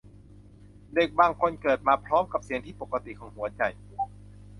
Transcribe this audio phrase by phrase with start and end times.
[0.95, 3.61] เด็กบางคนเกิดมาพร้อมกับเสียงที่ผิดปกติของหัวใจ